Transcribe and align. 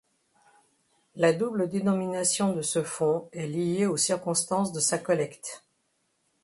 La 1.15 1.31
double 1.31 1.69
dénomination 1.69 2.55
de 2.55 2.63
ce 2.63 2.81
fonds 2.81 3.29
est 3.33 3.45
liée 3.45 3.85
aux 3.85 3.97
circonstances 3.97 4.71
de 4.73 4.79
sa 4.79 4.97
collecte. 4.97 5.63